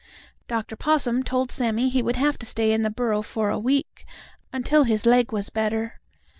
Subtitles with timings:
[0.47, 0.75] Dr.
[0.75, 4.03] Possum told Sammie he would have to stay in the burrow for a week,
[4.51, 5.99] until his leg was better.